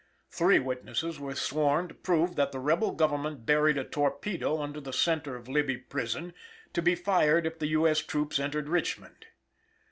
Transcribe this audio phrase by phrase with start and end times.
[0.31, 4.91] Three witnesses were sworn to prove that the rebel government buried a torpedo under the
[4.91, 6.33] centre of Libby Prison,
[6.73, 7.87] to be fired if the U.
[7.87, 7.99] S.
[7.99, 9.27] troops entered Richmond.